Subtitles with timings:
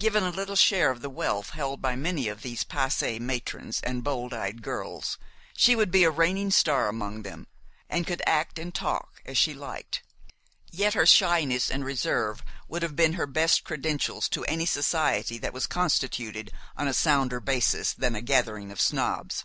[0.00, 4.02] Given a little share of the wealth held by many of these passée matrons and
[4.02, 5.18] bold eyed girls,
[5.56, 7.46] she would be a reigning star among them,
[7.88, 10.02] and could act and talk as she liked.
[10.72, 15.52] Yet her shyness and reserve would have been her best credentials to any society that
[15.52, 19.44] was constituted on a sounder basis than a gathering of snobs.